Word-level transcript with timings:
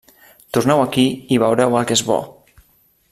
Torneu 0.57 0.79
aquí 0.85 1.05
i 1.35 1.39
veureu 1.45 1.77
el 1.83 1.89
que 1.93 1.99
és 2.01 2.05
bo! 2.09 2.21